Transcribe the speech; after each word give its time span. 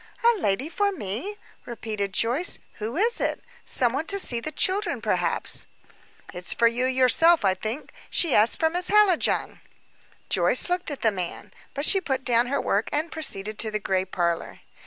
"A 0.23 0.39
lady 0.39 0.67
for 0.67 0.91
me?" 0.91 1.37
repeated 1.63 2.11
Joyce. 2.11 2.57
"Who 2.79 2.97
is 2.97 3.21
it? 3.21 3.39
Some 3.65 3.93
one 3.93 4.07
to 4.07 4.17
see 4.17 4.39
the 4.39 4.51
children, 4.51 4.99
perhaps." 4.99 5.67
"It's 6.33 6.55
for 6.55 6.65
yourself, 6.65 7.45
I 7.45 7.53
think. 7.53 7.91
She 8.09 8.33
asked 8.33 8.59
for 8.59 8.71
Miss 8.71 8.87
Hallijohn." 8.89 9.61
Joyce 10.27 10.69
looked 10.69 10.89
at 10.89 11.01
the 11.01 11.11
man; 11.11 11.53
but 11.75 11.85
she 11.85 12.01
put 12.01 12.23
down 12.25 12.47
her 12.47 12.59
work 12.59 12.89
and 12.91 13.11
proceeded 13.11 13.59
to 13.59 13.69
the 13.69 13.77
gray 13.77 14.03
parlor. 14.03 14.61